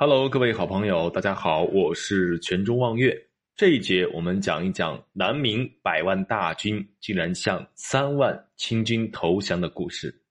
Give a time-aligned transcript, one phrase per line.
[0.00, 3.12] Hello，各位好朋友，大家好，我是全中望月。
[3.56, 10.22] 这一节我们讲一讲南明百万大军竟然向三万清军投降的故事。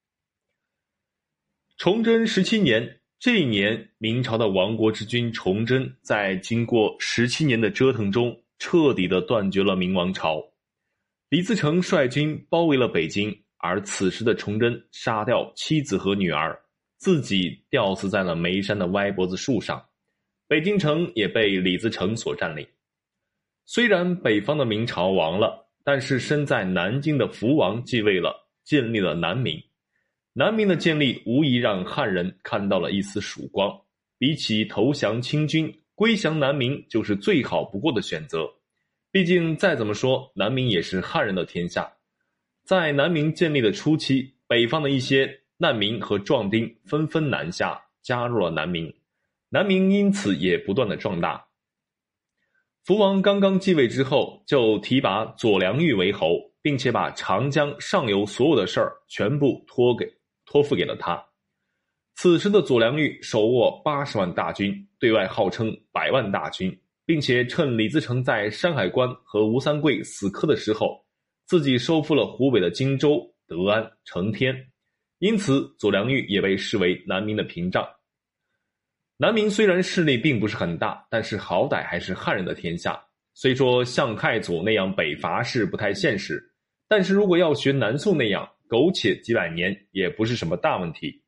[1.76, 10.42] 崇祯十七年，这一年，明朝的亡国之君崇祯在经过十七年的折腾中，彻底的断绝了明王朝。
[11.28, 16.58] 李自成率军包围了北京，而此时的崇祯杀掉妻子和女儿。
[16.98, 19.86] 自己吊死在了眉山的歪脖子树上，
[20.48, 22.68] 北京城也被李自成所占领。
[23.66, 29.62] 虽然北方的明朝亡了，但是身在南京的福王继位了，建立了南明。
[30.34, 33.80] 南明的建立无疑让汉人看到了一丝曙光。
[34.18, 38.50] 比起投降清军，归降南明就是最好不过的选择。
[39.12, 41.94] 毕竟再怎么说，南明也是汉人的天下。
[42.64, 45.42] 在南明建立的初期，北方的一些。
[45.60, 48.94] 难民和壮丁纷纷南下，加入了南明，
[49.50, 51.44] 南明因此也不断的壮大。
[52.84, 60.08] 福王刚刚继位之后，就提拔左良玉为侯，并且把长江上游所有的事儿全部托给
[60.46, 61.22] 托付给了他。
[62.16, 71.04] 此时的左良玉手握八十万大军，对外号称百万大军，并且趁李自成在山海关和吴三桂死磕的时候，
[71.46, 74.56] 自己收复了湖北的荆州、德安、承天。
[75.20, 77.88] 因此，左良玉也被视为南明的屏障。
[79.18, 83.04] 南明虽然势力并不是很大，但是好歹还是汉人的天下。
[83.34, 86.44] 虽说像太祖那样北伐是不太现实，
[86.88, 91.24] 但是如果要学南宋那样苟且几百年，也不是什么大问题。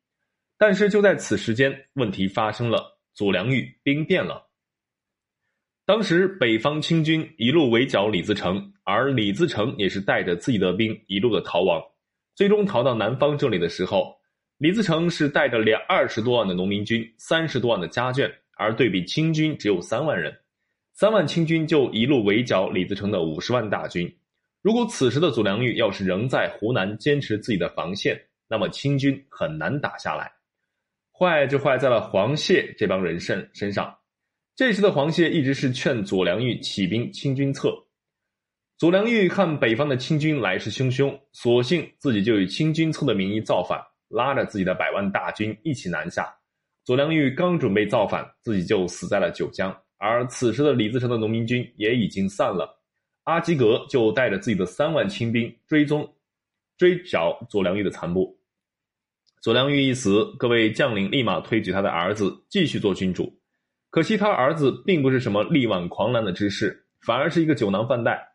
[0.56, 4.48] 但是就在此时间，问题发生了，左良玉兵变了。
[5.84, 11.82] 当时北方清军一路围剿李自成，而李自成也是带着自己的兵一路的逃亡。
[12.40, 14.16] 最终逃到南方这里的时候，
[14.56, 20.34] 李自成是带着两二十多万的农民军，三十多万的家眷，而对比清军只有三万人，
[20.94, 24.10] 三万清军就一路围剿李自成的五十万大军。
[24.62, 28.18] 如果此时的左良玉要是仍在湖南坚持自己的防线，
[28.48, 30.32] 那么清军很难打下来。
[31.12, 33.94] 坏就坏在了黄谢这帮人身身上。
[34.56, 37.70] 这时的黄谢一直是劝左良玉起兵清军侧。
[38.80, 46.34] 左良玉看北方的清军来势汹汹，索性自己就以清军侧的名义造反，拉着自己的百万大军一起南下。
[46.82, 49.70] 左良玉刚准备造反，自己就死在了九江。
[49.98, 52.74] 而此时的李自成的农民军也已经散了，
[53.24, 56.10] 阿基格就带着自己的三万清兵追踪，
[56.78, 58.34] 追剿左良玉的残部。
[59.42, 63.30] 左良玉一死，各位将领立马推举他的儿子继续做君主。
[63.90, 68.26] 可惜他儿子并不是什么力挽狂澜的之士，反而是一个酒囊饭袋。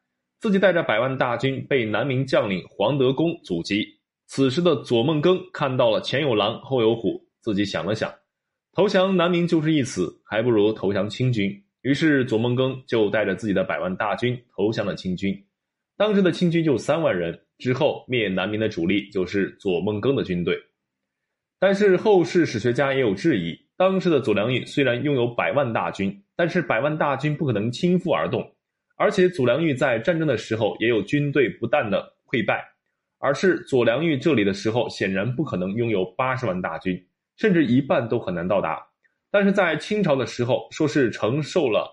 [0.45, 3.83] 自己带着百万大军被南明将领黄德功阻击。
[4.27, 8.13] 此时的左梦庚看到了前有狼后有虎，自己想了想，
[8.71, 11.51] 投降南明就是一死，还不如投降清军。
[11.81, 15.35] 于是左梦庚就带着自己的百万大军投降了清军。
[15.97, 17.41] 当时的清军就三万人。
[17.57, 20.55] 之后灭南明的主力就是左梦庚的军队。
[21.57, 28.54] 但是后世史学家也有质疑：当时的左良玉虽然拥有百万大军，但是百万大军不可能倾覆而动。
[28.95, 32.63] 而且左良玉在战争的时候也有军队不断的溃败，
[33.19, 36.97] 而是左良玉这里的时候显然不可能拥有八十万大军，
[37.37, 38.81] 甚至一半都很难到达。
[39.29, 41.89] 但是在清朝的时候，说是承受了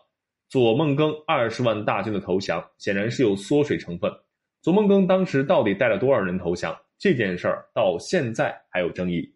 [0.49, 4.13] 左梦庚二十万大军的投降，显然是有缩水成分。
[4.61, 6.77] 左梦庚当时到底带了多少人投降？
[6.99, 9.29] 这件事儿到现在还有争议。